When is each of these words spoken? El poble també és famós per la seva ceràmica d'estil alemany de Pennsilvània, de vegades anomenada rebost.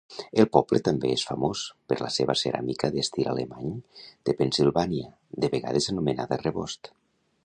El 0.41 0.45
poble 0.55 0.79
també 0.85 1.09
és 1.15 1.25
famós 1.31 1.59
per 1.91 1.97
la 1.99 2.09
seva 2.15 2.35
ceràmica 2.41 2.89
d'estil 2.95 3.29
alemany 3.35 3.69
de 4.31 4.35
Pennsilvània, 4.41 5.13
de 5.45 5.51
vegades 5.57 5.91
anomenada 5.95 6.41
rebost. 6.45 6.95